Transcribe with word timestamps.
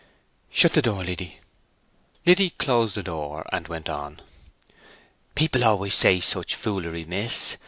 "Shut 0.49 0.73
the 0.73 0.81
door, 0.81 1.03
Liddy." 1.03 1.39
Liddy 2.25 2.49
closed 2.49 2.95
the 2.95 3.03
door, 3.03 3.45
and 3.53 3.67
went 3.67 3.87
on: 3.87 4.19
"People 5.35 5.63
always 5.63 5.93
say 5.93 6.19
such 6.19 6.55
foolery, 6.55 7.05
miss. 7.05 7.57